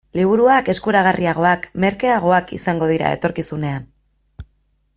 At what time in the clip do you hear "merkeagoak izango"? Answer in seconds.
1.83-2.89